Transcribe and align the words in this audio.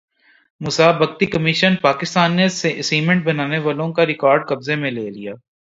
مسابقتی 0.61 1.25
کمیشن 1.25 1.75
پاکستان 1.81 2.35
نے 2.35 2.47
سیمنٹ 2.83 3.25
بنانے 3.25 3.59
والوں 3.59 3.93
کا 3.93 4.05
ریکارڈ 4.05 4.47
قبضے 4.47 4.75
میں 4.75 4.91
لے 4.91 5.09
لیا 5.09 5.33